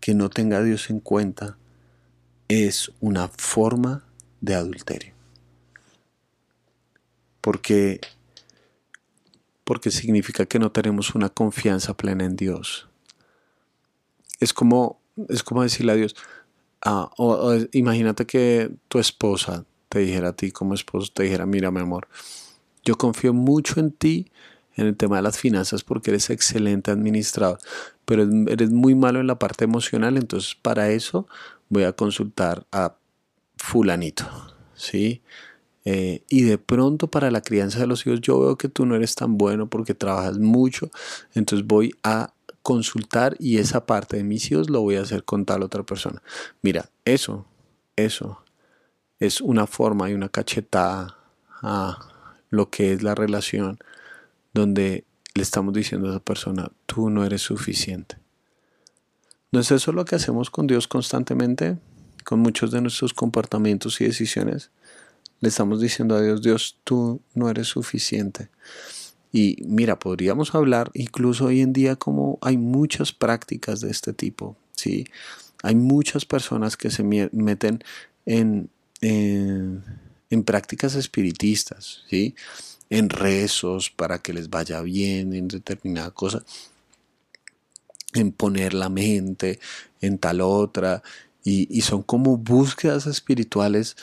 que 0.00 0.14
no 0.14 0.30
tenga 0.30 0.58
a 0.58 0.62
Dios 0.62 0.88
en 0.88 1.00
cuenta 1.00 1.56
es 2.48 2.92
una 3.00 3.28
forma 3.28 4.04
de 4.40 4.54
adulterio 4.54 5.16
porque, 7.46 8.00
porque 9.66 9.90
significa 9.90 10.46
que 10.46 10.60
no 10.60 10.70
tenemos 10.70 11.16
una 11.16 11.28
confianza 11.28 11.96
plena 11.96 12.24
en 12.24 12.36
Dios. 12.36 12.88
Es 14.38 14.54
como, 14.54 15.00
es 15.28 15.42
como 15.42 15.64
decirle 15.64 15.90
a 15.90 15.96
Dios, 15.96 16.14
ah, 16.82 17.10
imagínate 17.72 18.26
que 18.26 18.70
tu 18.86 19.00
esposa 19.00 19.64
te 19.88 19.98
dijera 19.98 20.28
a 20.28 20.32
ti 20.36 20.52
como 20.52 20.72
esposo, 20.72 21.10
te 21.12 21.24
dijera, 21.24 21.46
mira 21.46 21.72
mi 21.72 21.80
amor, 21.80 22.06
yo 22.84 22.96
confío 22.96 23.34
mucho 23.34 23.80
en 23.80 23.90
ti 23.90 24.30
en 24.76 24.86
el 24.86 24.96
tema 24.96 25.16
de 25.16 25.22
las 25.22 25.36
finanzas 25.36 25.82
porque 25.82 26.10
eres 26.10 26.30
excelente 26.30 26.92
administrador, 26.92 27.58
pero 28.04 28.22
eres 28.46 28.70
muy 28.70 28.94
malo 28.94 29.18
en 29.18 29.26
la 29.26 29.40
parte 29.40 29.64
emocional, 29.64 30.16
entonces 30.16 30.54
para 30.54 30.90
eso 30.90 31.26
voy 31.70 31.82
a 31.82 31.92
consultar 31.92 32.68
a 32.70 32.94
fulanito, 33.56 34.26
¿sí? 34.74 35.22
Eh, 35.88 36.24
y 36.28 36.42
de 36.42 36.58
pronto 36.58 37.06
para 37.06 37.30
la 37.30 37.40
crianza 37.40 37.78
de 37.78 37.86
los 37.86 38.04
hijos 38.04 38.20
yo 38.20 38.40
veo 38.40 38.58
que 38.58 38.68
tú 38.68 38.86
no 38.86 38.96
eres 38.96 39.14
tan 39.14 39.38
bueno 39.38 39.68
porque 39.68 39.94
trabajas 39.94 40.36
mucho, 40.36 40.90
entonces 41.32 41.64
voy 41.64 41.94
a 42.02 42.34
consultar 42.62 43.36
y 43.38 43.58
esa 43.58 43.86
parte 43.86 44.16
de 44.16 44.24
mis 44.24 44.50
hijos 44.50 44.68
lo 44.68 44.80
voy 44.80 44.96
a 44.96 45.02
hacer 45.02 45.22
con 45.22 45.44
tal 45.44 45.62
otra 45.62 45.84
persona. 45.84 46.20
Mira, 46.60 46.90
eso, 47.04 47.46
eso 47.94 48.42
es 49.20 49.40
una 49.40 49.68
forma 49.68 50.10
y 50.10 50.14
una 50.14 50.28
cachetada 50.28 51.16
a 51.62 52.08
lo 52.50 52.68
que 52.68 52.92
es 52.92 53.04
la 53.04 53.14
relación 53.14 53.78
donde 54.52 55.04
le 55.34 55.42
estamos 55.42 55.72
diciendo 55.72 56.08
a 56.08 56.10
esa 56.10 56.20
persona, 56.20 56.72
tú 56.86 57.10
no 57.10 57.24
eres 57.24 57.42
suficiente. 57.42 58.16
¿No 59.52 59.60
es 59.60 59.70
eso 59.70 59.92
lo 59.92 60.04
que 60.04 60.16
hacemos 60.16 60.50
con 60.50 60.66
Dios 60.66 60.88
constantemente? 60.88 61.78
Con 62.24 62.40
muchos 62.40 62.72
de 62.72 62.80
nuestros 62.80 63.14
comportamientos 63.14 64.00
y 64.00 64.06
decisiones. 64.06 64.70
Le 65.40 65.48
estamos 65.48 65.80
diciendo 65.80 66.16
a 66.16 66.22
Dios, 66.22 66.42
Dios, 66.42 66.78
tú 66.84 67.20
no 67.34 67.50
eres 67.50 67.68
suficiente. 67.68 68.48
Y 69.32 69.56
mira, 69.66 69.98
podríamos 69.98 70.54
hablar 70.54 70.90
incluso 70.94 71.46
hoy 71.46 71.60
en 71.60 71.72
día 71.72 71.96
como 71.96 72.38
hay 72.40 72.56
muchas 72.56 73.12
prácticas 73.12 73.80
de 73.80 73.90
este 73.90 74.12
tipo, 74.12 74.56
¿sí? 74.72 75.06
Hay 75.62 75.74
muchas 75.74 76.24
personas 76.24 76.76
que 76.76 76.90
se 76.90 77.02
meten 77.02 77.84
en, 78.24 78.70
en, 79.00 79.82
prácticas 80.44 80.94
espiritistas, 80.94 82.02
¿sí? 82.08 82.34
En 82.88 83.10
rezos 83.10 83.90
para 83.90 84.20
que 84.20 84.32
les 84.32 84.48
vaya 84.48 84.80
bien 84.80 85.34
en 85.34 85.48
determinada 85.48 86.12
cosa, 86.12 86.42
en 88.14 88.32
poner 88.32 88.72
la 88.72 88.88
mente 88.88 89.58
en 90.00 90.18
tal 90.18 90.40
otra, 90.40 91.02
y, 91.44 91.68
y 91.76 91.82
son 91.82 92.02
como 92.02 92.38
búsquedas 92.38 93.06
espirituales 93.06 93.96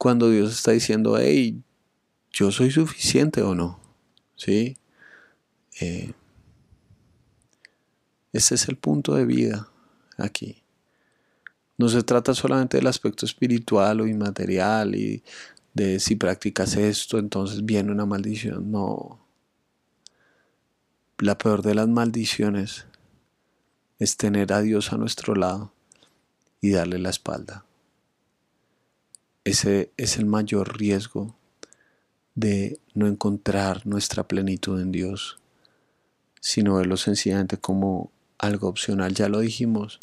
cuando 0.00 0.30
Dios 0.30 0.50
está 0.50 0.70
diciendo, 0.70 1.18
hey, 1.18 1.62
yo 2.32 2.50
soy 2.50 2.70
suficiente 2.70 3.42
o 3.42 3.54
no. 3.54 3.78
¿Sí? 4.34 4.78
Eh, 5.78 6.14
ese 8.32 8.54
es 8.54 8.66
el 8.70 8.76
punto 8.76 9.14
de 9.14 9.26
vida 9.26 9.68
aquí. 10.16 10.62
No 11.76 11.90
se 11.90 12.02
trata 12.02 12.32
solamente 12.32 12.78
del 12.78 12.86
aspecto 12.86 13.26
espiritual 13.26 14.00
o 14.00 14.06
inmaterial 14.06 14.94
y 14.94 15.22
de 15.74 16.00
si 16.00 16.16
practicas 16.16 16.76
esto, 16.76 17.18
entonces 17.18 17.66
viene 17.66 17.92
una 17.92 18.06
maldición. 18.06 18.72
No. 18.72 19.20
La 21.18 21.36
peor 21.36 21.60
de 21.60 21.74
las 21.74 21.88
maldiciones 21.88 22.86
es 23.98 24.16
tener 24.16 24.54
a 24.54 24.62
Dios 24.62 24.94
a 24.94 24.96
nuestro 24.96 25.34
lado 25.34 25.74
y 26.62 26.70
darle 26.70 26.98
la 26.98 27.10
espalda. 27.10 27.66
Ese 29.44 29.90
es 29.96 30.18
el 30.18 30.26
mayor 30.26 30.78
riesgo 30.78 31.34
de 32.34 32.78
no 32.94 33.06
encontrar 33.06 33.86
nuestra 33.86 34.28
plenitud 34.28 34.80
en 34.80 34.92
Dios, 34.92 35.38
sino 36.40 36.76
verlo 36.76 36.96
sencillamente 36.98 37.56
como 37.56 38.12
algo 38.38 38.68
opcional. 38.68 39.14
Ya 39.14 39.28
lo 39.28 39.40
dijimos 39.40 39.98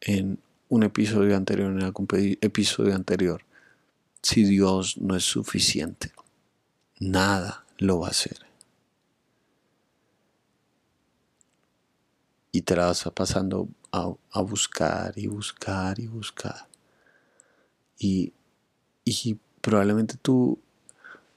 en 0.00 0.38
un 0.68 0.84
episodio 0.84 1.36
anterior, 1.36 1.72
en 1.72 1.82
algún 1.82 2.06
episodio 2.40 2.94
anterior. 2.94 3.44
Si 4.22 4.44
Dios 4.44 4.98
no 4.98 5.16
es 5.16 5.24
suficiente, 5.24 6.12
nada 7.00 7.64
lo 7.78 8.00
va 8.00 8.08
a 8.08 8.10
hacer. 8.10 8.38
Y 12.52 12.62
te 12.62 12.76
la 12.76 12.86
vas 12.86 13.08
pasando 13.14 13.68
a, 13.90 14.12
a 14.32 14.40
buscar 14.42 15.14
y 15.16 15.26
buscar 15.26 15.98
y 15.98 16.06
buscar. 16.06 16.69
Y, 18.00 18.32
probablemente 19.60 20.14
tú 20.20 20.58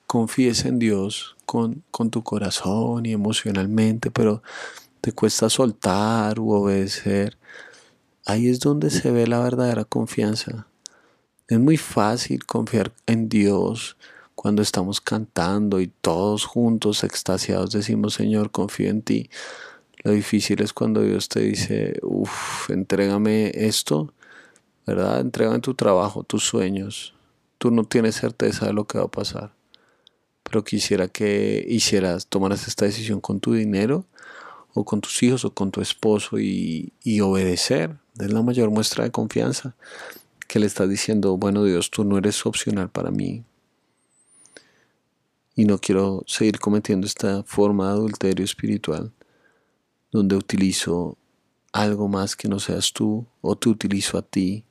confíes 0.07 0.63
en 0.63 0.79
Dios 0.79 1.35
con, 1.45 1.83
con, 1.91 2.09
tu 2.09 2.23
corazón 2.23 3.05
y 3.05 3.11
emocionalmente, 3.11 4.11
pero 4.11 4.41
te 5.01 5.11
cuesta 5.11 5.49
soltar 5.49 6.39
u 6.39 6.51
obedecer. 6.53 7.37
Ahí 8.25 8.47
es 8.47 8.61
donde 8.61 8.89
se 8.89 9.11
ve 9.11 9.27
la 9.27 9.39
verdadera 9.39 9.83
confianza. 9.83 10.67
Es 11.49 11.59
muy 11.59 11.75
fácil 11.75 12.45
confiar 12.45 12.93
en 13.05 13.27
Dios 13.27 13.97
cuando 14.35 14.61
estamos 14.61 15.01
cantando 15.01 15.81
y 15.81 15.87
todos 15.87 16.45
juntos, 16.45 17.03
extasiados, 17.03 17.71
decimos, 17.71 18.13
Señor, 18.13 18.51
confío 18.51 18.89
en 18.89 19.01
ti. 19.01 19.29
Lo 20.03 20.11
difícil 20.11 20.61
es 20.61 20.73
cuando 20.73 21.01
Dios 21.01 21.29
te 21.29 21.41
dice, 21.41 21.99
uff, 22.01 22.69
entrégame 22.69 23.51
esto, 23.53 24.13
¿verdad? 24.85 25.21
Entrégame 25.21 25.59
tu 25.59 25.73
trabajo, 25.73 26.23
tus 26.23 26.43
sueños. 26.43 27.13
Tú 27.57 27.71
no 27.71 27.83
tienes 27.83 28.15
certeza 28.15 28.65
de 28.65 28.73
lo 28.73 28.85
que 28.85 28.97
va 28.97 29.05
a 29.05 29.11
pasar. 29.11 29.53
Pero 30.43 30.63
quisiera 30.63 31.07
que 31.07 31.65
hicieras, 31.67 32.27
tomaras 32.27 32.67
esta 32.67 32.85
decisión 32.85 33.21
con 33.21 33.39
tu 33.39 33.53
dinero 33.53 34.05
o 34.73 34.83
con 34.83 35.01
tus 35.01 35.21
hijos 35.23 35.45
o 35.45 35.53
con 35.53 35.71
tu 35.71 35.81
esposo 35.81 36.39
y, 36.39 36.93
y 37.03 37.21
obedecer. 37.21 37.97
Es 38.19 38.31
la 38.31 38.41
mayor 38.41 38.69
muestra 38.69 39.03
de 39.03 39.11
confianza 39.11 39.75
que 40.47 40.59
le 40.59 40.65
estás 40.65 40.89
diciendo, 40.89 41.37
bueno 41.37 41.63
Dios, 41.63 41.89
tú 41.89 42.03
no 42.03 42.17
eres 42.17 42.45
opcional 42.45 42.89
para 42.89 43.11
mí. 43.11 43.43
Y 45.55 45.65
no 45.65 45.77
quiero 45.77 46.23
seguir 46.27 46.59
cometiendo 46.59 47.07
esta 47.07 47.43
forma 47.43 47.87
de 47.87 47.93
adulterio 47.93 48.43
espiritual 48.43 49.11
donde 50.13 50.35
utilizo 50.35 51.17
algo 51.73 52.07
más 52.07 52.35
que 52.35 52.47
no 52.47 52.59
seas 52.59 52.93
tú 52.93 53.25
o 53.41 53.57
te 53.57 53.67
utilizo 53.67 54.17
a 54.17 54.21
ti 54.21 54.63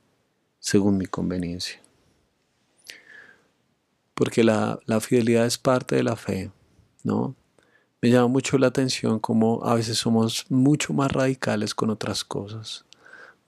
según 0.63 0.97
mi 0.97 1.07
conveniencia. 1.07 1.83
Porque 4.15 4.45
la, 4.45 4.79
la 4.87 5.01
fidelidad 5.01 5.45
es 5.45 5.59
parte 5.59 5.97
de 5.97 6.05
la 6.05 6.15
fe, 6.15 6.51
¿no? 7.03 7.35
Me 8.01 8.11
llama 8.11 8.29
mucho 8.29 8.59
la 8.59 8.69
atención 8.69 9.19
cómo 9.19 9.65
a 9.65 9.75
veces 9.75 9.99
somos 9.99 10.47
mucho 10.49 10.93
más 10.93 11.11
radicales 11.11 11.75
con 11.75 11.91
otras 11.91 12.25
cosas, 12.25 12.85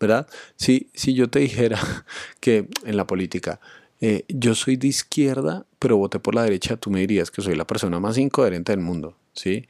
¿verdad? 0.01 0.27
Si, 0.57 0.91
si 0.93 1.15
yo 1.15 1.31
te 1.31 1.39
dijera 1.39 1.79
que 2.41 2.69
en 2.85 2.97
la 2.97 3.07
política 3.07 3.61
eh, 4.01 4.25
yo 4.29 4.57
soy 4.57 4.77
de 4.77 4.89
izquierda, 4.89 5.67
pero 5.79 5.97
voté 5.97 6.19
por 6.19 6.35
la 6.35 6.43
derecha, 6.43 6.77
tú 6.77 6.91
me 6.91 7.01
dirías 7.01 7.31
que 7.31 7.43
soy 7.43 7.55
la 7.55 7.67
persona 7.67 8.01
más 8.01 8.19
incoherente 8.19 8.73
del 8.73 8.81
mundo, 8.81 9.17
¿sí? 9.35 9.67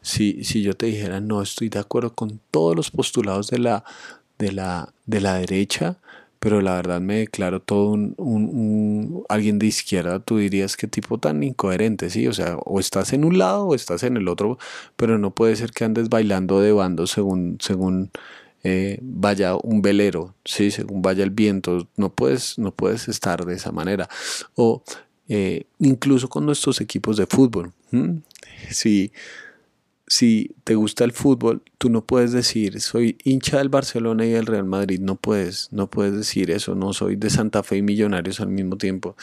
Si, 0.00 0.42
si 0.44 0.62
yo 0.62 0.74
te 0.74 0.86
dijera, 0.86 1.20
no 1.20 1.42
estoy 1.42 1.68
de 1.68 1.78
acuerdo 1.78 2.14
con 2.14 2.40
todos 2.50 2.74
los 2.74 2.90
postulados 2.90 3.50
de 3.50 3.58
la, 3.58 3.84
de 4.38 4.52
la, 4.52 4.92
de 5.06 5.20
la 5.20 5.34
derecha, 5.34 5.98
pero 6.38 6.60
la 6.60 6.74
verdad 6.74 7.00
me 7.00 7.18
declaro 7.18 7.60
todo 7.60 7.90
un, 7.90 8.14
un, 8.18 9.24
alguien 9.28 9.58
de 9.58 9.66
izquierda, 9.66 10.20
tú 10.20 10.38
dirías 10.38 10.76
qué 10.76 10.86
tipo 10.86 11.18
tan 11.18 11.42
incoherente, 11.42 12.10
¿sí? 12.10 12.26
O 12.28 12.32
sea, 12.32 12.56
o 12.64 12.80
estás 12.80 13.12
en 13.12 13.24
un 13.24 13.38
lado 13.38 13.66
o 13.66 13.74
estás 13.74 14.02
en 14.02 14.16
el 14.16 14.28
otro, 14.28 14.58
pero 14.96 15.18
no 15.18 15.34
puede 15.34 15.56
ser 15.56 15.72
que 15.72 15.84
andes 15.84 16.08
bailando 16.08 16.60
de 16.60 16.72
bando 16.72 17.06
según, 17.06 17.58
según 17.60 18.10
eh, 18.64 18.98
vaya 19.02 19.56
un 19.56 19.82
velero, 19.82 20.34
¿sí? 20.44 20.70
Según 20.70 21.02
vaya 21.02 21.24
el 21.24 21.30
viento, 21.30 21.88
no 21.96 22.12
puedes, 22.12 22.58
no 22.58 22.72
puedes 22.72 23.08
estar 23.08 23.44
de 23.44 23.54
esa 23.54 23.72
manera. 23.72 24.08
O 24.54 24.82
eh, 25.28 25.64
incluso 25.78 26.28
con 26.28 26.46
nuestros 26.46 26.80
equipos 26.80 27.16
de 27.16 27.26
fútbol, 27.26 27.72
si 28.70 29.12
si 30.08 30.54
te 30.64 30.74
gusta 30.74 31.04
el 31.04 31.12
fútbol, 31.12 31.62
tú 31.76 31.90
no 31.90 32.04
puedes 32.04 32.32
decir 32.32 32.80
soy 32.80 33.18
hincha 33.24 33.58
del 33.58 33.68
Barcelona 33.68 34.24
y 34.24 34.30
del 34.30 34.46
Real 34.46 34.64
Madrid, 34.64 35.00
no 35.00 35.16
puedes, 35.16 35.68
no 35.70 35.88
puedes 35.88 36.14
decir 36.14 36.50
eso, 36.50 36.74
no 36.74 36.92
soy 36.92 37.16
de 37.16 37.30
Santa 37.30 37.62
Fe 37.62 37.76
y 37.76 37.82
Millonarios 37.82 38.40
al 38.40 38.48
mismo 38.48 38.76
tiempo. 38.76 39.16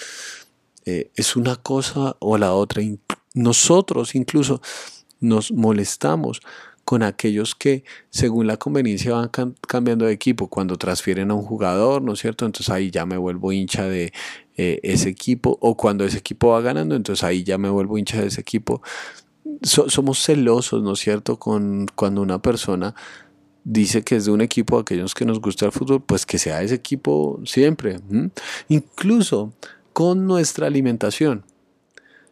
Eh, 0.85 1.09
es 1.15 1.35
una 1.35 1.55
cosa 1.55 2.15
o 2.19 2.37
la 2.37 2.53
otra. 2.53 2.83
Nosotros 3.33 4.13
incluso 4.13 4.61
nos 5.19 5.51
molestamos 5.51 6.41
con 6.85 7.01
aquellos 7.01 7.55
que 7.55 7.83
según 8.11 8.45
la 8.45 8.57
conveniencia 8.57 9.13
van 9.13 9.31
cambiando 9.67 10.05
de 10.05 10.13
equipo 10.13 10.47
cuando 10.47 10.77
transfieren 10.77 11.31
a 11.31 11.33
un 11.33 11.41
jugador, 11.41 12.03
¿no 12.03 12.13
es 12.13 12.19
cierto? 12.19 12.45
Entonces 12.45 12.69
ahí 12.69 12.91
ya 12.91 13.07
me 13.07 13.17
vuelvo 13.17 13.51
hincha 13.51 13.87
de 13.87 14.13
eh, 14.55 14.79
ese 14.83 15.09
equipo 15.09 15.57
o 15.61 15.75
cuando 15.75 16.05
ese 16.05 16.19
equipo 16.19 16.49
va 16.49 16.61
ganando, 16.61 16.95
entonces 16.95 17.23
ahí 17.23 17.43
ya 17.43 17.57
me 17.57 17.69
vuelvo 17.69 17.97
hincha 17.97 18.21
de 18.21 18.27
ese 18.27 18.39
equipo 18.39 18.83
somos 19.61 20.23
celosos, 20.23 20.83
¿no 20.83 20.93
es 20.93 20.99
cierto? 20.99 21.37
Con, 21.37 21.87
cuando 21.95 22.21
una 22.21 22.41
persona 22.41 22.95
dice 23.63 24.03
que 24.03 24.15
es 24.15 24.25
de 24.25 24.31
un 24.31 24.41
equipo, 24.41 24.77
aquellos 24.77 25.13
que 25.13 25.25
nos 25.25 25.41
gusta 25.41 25.65
el 25.65 25.71
fútbol, 25.71 26.01
pues 26.03 26.25
que 26.25 26.37
sea 26.37 26.61
ese 26.61 26.75
equipo 26.75 27.41
siempre. 27.45 27.99
Incluso 28.69 29.53
con 29.91 30.27
nuestra 30.27 30.67
alimentación. 30.67 31.43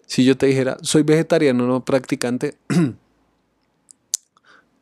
Si 0.06 0.24
yo 0.24 0.38
te 0.38 0.46
dijera, 0.46 0.78
soy 0.82 1.04
vegetariano 1.04 1.66
no 1.66 1.84
practicante, 1.84 2.56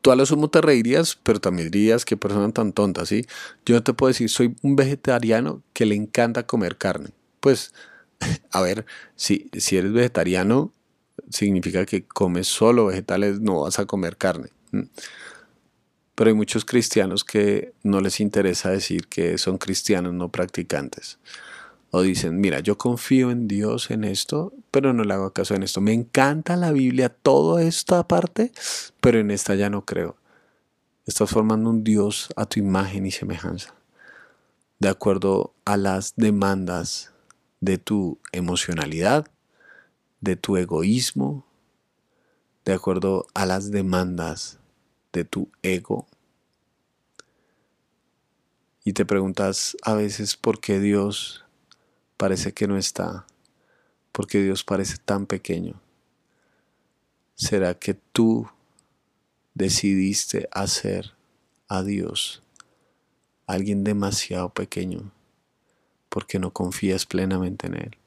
tú 0.02 0.10
a 0.10 0.16
lo 0.16 0.26
sumo 0.26 0.50
te 0.50 0.60
reirías, 0.60 1.18
pero 1.22 1.40
también 1.40 1.70
dirías 1.70 2.04
qué 2.04 2.16
persona 2.16 2.52
tan 2.52 2.72
tonta, 2.72 3.06
¿sí? 3.06 3.24
Yo 3.64 3.82
te 3.82 3.94
puedo 3.94 4.08
decir, 4.08 4.28
soy 4.28 4.56
un 4.62 4.76
vegetariano 4.76 5.62
que 5.72 5.86
le 5.86 5.94
encanta 5.94 6.46
comer 6.46 6.76
carne. 6.76 7.10
Pues, 7.40 7.72
a 8.50 8.60
ver, 8.60 8.84
si, 9.16 9.48
si 9.54 9.76
eres 9.76 9.92
vegetariano, 9.92 10.72
significa 11.30 11.86
que 11.86 12.04
comes 12.04 12.46
solo 12.46 12.86
vegetales, 12.86 13.40
no 13.40 13.62
vas 13.62 13.78
a 13.78 13.86
comer 13.86 14.16
carne. 14.16 14.50
Pero 16.14 16.28
hay 16.28 16.34
muchos 16.34 16.64
cristianos 16.64 17.24
que 17.24 17.72
no 17.82 18.00
les 18.00 18.20
interesa 18.20 18.70
decir 18.70 19.08
que 19.08 19.38
son 19.38 19.58
cristianos 19.58 20.12
no 20.12 20.28
practicantes. 20.28 21.18
O 21.90 22.02
dicen, 22.02 22.40
mira, 22.40 22.60
yo 22.60 22.78
confío 22.78 23.30
en 23.30 23.48
Dios 23.48 23.90
en 23.90 24.04
esto, 24.04 24.52
pero 24.70 24.92
no 24.94 25.04
le 25.04 25.12
hago 25.12 25.32
caso 25.32 25.54
en 25.54 25.62
esto. 25.62 25.80
Me 25.80 25.92
encanta 25.92 26.56
la 26.56 26.72
Biblia, 26.72 27.10
toda 27.10 27.62
esta 27.62 28.06
parte, 28.08 28.52
pero 29.00 29.18
en 29.18 29.30
esta 29.30 29.54
ya 29.54 29.68
no 29.68 29.84
creo. 29.84 30.16
Estás 31.06 31.30
formando 31.30 31.68
un 31.68 31.84
Dios 31.84 32.28
a 32.36 32.46
tu 32.46 32.60
imagen 32.60 33.04
y 33.04 33.10
semejanza, 33.10 33.74
de 34.78 34.88
acuerdo 34.88 35.52
a 35.64 35.76
las 35.76 36.14
demandas 36.16 37.12
de 37.60 37.78
tu 37.78 38.18
emocionalidad, 38.32 39.26
de 40.22 40.36
tu 40.36 40.56
egoísmo, 40.56 41.44
de 42.64 42.72
acuerdo 42.72 43.26
a 43.34 43.44
las 43.44 43.70
demandas 43.70 44.58
de 45.12 45.24
tu 45.24 45.50
ego. 45.62 46.06
Y 48.84 48.94
te 48.94 49.04
preguntas 49.04 49.76
a 49.82 49.94
veces 49.94 50.36
por 50.36 50.60
qué 50.60 50.78
Dios 50.78 51.44
parece 52.16 52.52
que 52.52 52.68
no 52.68 52.78
está, 52.78 53.26
por 54.12 54.28
qué 54.28 54.40
Dios 54.42 54.62
parece 54.64 54.96
tan 54.96 55.26
pequeño. 55.26 55.80
¿Será 57.34 57.74
que 57.74 57.94
tú 57.94 58.48
decidiste 59.54 60.48
hacer 60.52 61.14
a 61.68 61.82
Dios 61.82 62.42
alguien 63.46 63.82
demasiado 63.82 64.50
pequeño 64.50 65.10
porque 66.08 66.38
no 66.38 66.52
confías 66.52 67.06
plenamente 67.06 67.66
en 67.66 67.74
Él? 67.74 68.01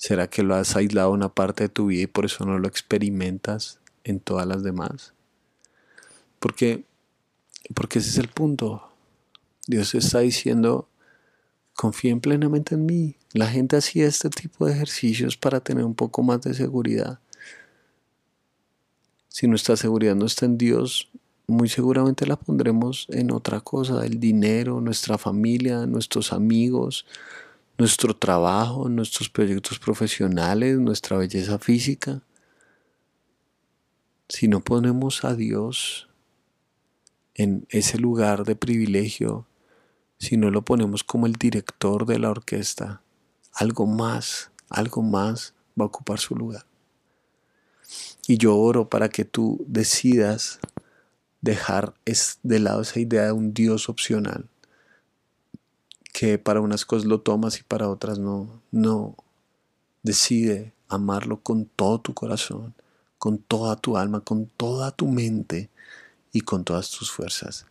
¿Será 0.00 0.30
que 0.30 0.42
lo 0.42 0.54
has 0.54 0.76
aislado 0.76 1.10
una 1.10 1.28
parte 1.28 1.64
de 1.64 1.68
tu 1.68 1.88
vida 1.88 2.04
y 2.04 2.06
por 2.06 2.24
eso 2.24 2.46
no 2.46 2.58
lo 2.58 2.66
experimentas 2.66 3.80
en 4.02 4.18
todas 4.18 4.46
las 4.46 4.62
demás? 4.62 5.12
Porque, 6.38 6.84
porque 7.74 7.98
ese 7.98 8.08
es 8.08 8.16
el 8.16 8.28
punto. 8.28 8.82
Dios 9.66 9.94
está 9.94 10.20
diciendo, 10.20 10.88
confíen 11.74 12.22
plenamente 12.22 12.76
en 12.76 12.86
mí. 12.86 13.16
La 13.34 13.48
gente 13.48 13.76
hacía 13.76 14.06
este 14.06 14.30
tipo 14.30 14.64
de 14.64 14.72
ejercicios 14.72 15.36
para 15.36 15.60
tener 15.60 15.84
un 15.84 15.94
poco 15.94 16.22
más 16.22 16.40
de 16.40 16.54
seguridad. 16.54 17.18
Si 19.28 19.48
nuestra 19.48 19.76
seguridad 19.76 20.14
no 20.14 20.24
está 20.24 20.46
en 20.46 20.56
Dios, 20.56 21.10
muy 21.46 21.68
seguramente 21.68 22.26
la 22.26 22.36
pondremos 22.36 23.06
en 23.10 23.32
otra 23.32 23.60
cosa, 23.60 24.06
el 24.06 24.18
dinero, 24.18 24.80
nuestra 24.80 25.18
familia, 25.18 25.84
nuestros 25.84 26.32
amigos, 26.32 27.04
nuestro 27.80 28.14
trabajo, 28.14 28.90
nuestros 28.90 29.30
proyectos 29.30 29.78
profesionales, 29.78 30.78
nuestra 30.78 31.16
belleza 31.16 31.58
física. 31.58 32.20
Si 34.28 34.48
no 34.48 34.60
ponemos 34.60 35.24
a 35.24 35.34
Dios 35.34 36.06
en 37.34 37.66
ese 37.70 37.96
lugar 37.96 38.44
de 38.44 38.54
privilegio, 38.54 39.46
si 40.18 40.36
no 40.36 40.50
lo 40.50 40.60
ponemos 40.62 41.02
como 41.04 41.24
el 41.24 41.32
director 41.32 42.04
de 42.04 42.18
la 42.18 42.28
orquesta, 42.28 43.00
algo 43.54 43.86
más, 43.86 44.50
algo 44.68 45.00
más 45.00 45.54
va 45.68 45.84
a 45.84 45.88
ocupar 45.88 46.18
su 46.18 46.36
lugar. 46.36 46.66
Y 48.26 48.36
yo 48.36 48.58
oro 48.58 48.90
para 48.90 49.08
que 49.08 49.24
tú 49.24 49.64
decidas 49.66 50.60
dejar 51.40 51.94
de 52.42 52.58
lado 52.58 52.82
esa 52.82 53.00
idea 53.00 53.24
de 53.24 53.32
un 53.32 53.54
Dios 53.54 53.88
opcional, 53.88 54.49
que 56.12 56.38
para 56.38 56.60
unas 56.60 56.84
cosas 56.84 57.06
lo 57.06 57.20
tomas 57.20 57.58
y 57.58 57.62
para 57.62 57.88
otras 57.88 58.18
no, 58.18 58.60
no. 58.70 59.16
Decide 60.02 60.72
amarlo 60.88 61.40
con 61.40 61.66
todo 61.66 62.00
tu 62.00 62.14
corazón, 62.14 62.74
con 63.18 63.38
toda 63.38 63.76
tu 63.76 63.96
alma, 63.96 64.20
con 64.20 64.46
toda 64.46 64.90
tu 64.90 65.06
mente 65.06 65.70
y 66.32 66.40
con 66.40 66.64
todas 66.64 66.90
tus 66.90 67.10
fuerzas. 67.10 67.66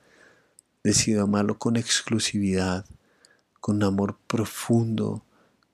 Decide 0.84 1.20
amarlo 1.20 1.58
con 1.58 1.76
exclusividad, 1.76 2.86
con 3.60 3.84
amor 3.84 4.18
profundo, 4.28 5.24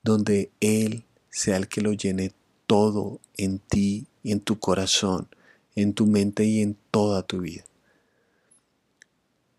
donde 0.02 0.50
Él 0.60 1.04
sea 1.30 1.56
el 1.56 1.68
que 1.68 1.82
lo 1.82 1.92
llene 1.92 2.32
todo 2.66 3.20
en 3.36 3.58
ti 3.58 4.06
en 4.24 4.40
tu 4.40 4.58
corazón, 4.58 5.28
en 5.74 5.94
tu 5.94 6.06
mente 6.06 6.44
y 6.44 6.62
en 6.62 6.76
toda 6.90 7.22
tu 7.22 7.40
vida. 7.40 7.64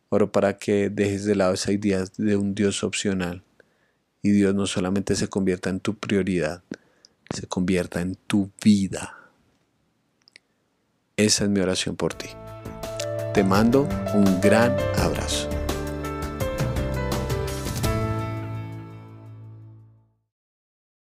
Oro 0.10 0.32
para 0.32 0.58
que 0.58 0.90
dejes 0.90 1.26
de 1.26 1.36
lado 1.36 1.54
esa 1.54 1.72
idea 1.72 2.04
de 2.18 2.38
un 2.38 2.56
Dios 2.56 2.84
opcional 2.84 3.44
y 4.22 4.32
Dios 4.32 4.56
no 4.56 4.66
solamente 4.66 5.16
se 5.16 5.28
convierta 5.28 5.70
en 5.70 5.80
tu 5.80 5.96
prioridad, 5.96 6.64
se 7.34 7.48
convierta 7.48 8.02
en 8.02 8.16
tu 8.16 8.52
vida. 8.64 9.16
Esa 11.16 11.46
es 11.46 11.50
mi 11.50 11.60
oración 11.60 11.96
por 11.96 12.14
ti. 12.14 12.30
Te 13.34 13.44
mando 13.44 13.88
un 14.14 14.40
gran 14.42 14.76
abrazo. 14.98 15.57